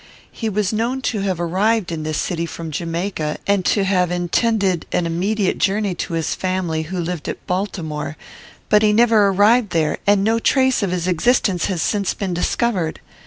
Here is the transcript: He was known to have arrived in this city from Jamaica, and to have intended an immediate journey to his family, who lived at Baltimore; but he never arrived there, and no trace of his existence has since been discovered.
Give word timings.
He 0.31 0.49
was 0.49 0.73
known 0.73 1.01
to 1.13 1.19
have 1.19 1.39
arrived 1.39 1.91
in 1.91 2.01
this 2.01 2.17
city 2.17 2.47
from 2.47 2.71
Jamaica, 2.71 3.37
and 3.45 3.63
to 3.65 3.83
have 3.83 4.09
intended 4.09 4.87
an 4.91 5.05
immediate 5.05 5.59
journey 5.59 5.93
to 5.93 6.13
his 6.13 6.33
family, 6.33 6.81
who 6.81 6.99
lived 6.99 7.29
at 7.29 7.45
Baltimore; 7.45 8.17
but 8.67 8.81
he 8.81 8.93
never 8.93 9.27
arrived 9.27 9.69
there, 9.69 9.99
and 10.07 10.23
no 10.23 10.39
trace 10.39 10.81
of 10.81 10.89
his 10.89 11.07
existence 11.07 11.65
has 11.65 11.83
since 11.83 12.15
been 12.15 12.33
discovered. 12.33 12.99